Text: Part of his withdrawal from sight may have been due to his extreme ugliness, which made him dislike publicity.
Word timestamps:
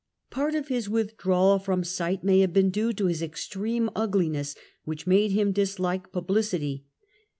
Part 0.31 0.55
of 0.55 0.67
his 0.67 0.89
withdrawal 0.89 1.59
from 1.59 1.83
sight 1.83 2.23
may 2.23 2.39
have 2.39 2.51
been 2.53 2.71
due 2.71 2.91
to 2.91 3.05
his 3.05 3.21
extreme 3.21 3.87
ugliness, 3.95 4.55
which 4.83 5.05
made 5.05 5.29
him 5.31 5.51
dislike 5.51 6.11
publicity. 6.11 6.87